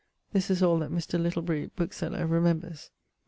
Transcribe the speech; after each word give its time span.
This 0.33 0.49
is 0.49 0.63
all 0.63 0.79
that 0.79 0.89
Mr. 0.89 1.21
Littlebury, 1.21 1.67
bookeseller, 1.75 2.25
remembers. 2.25 2.89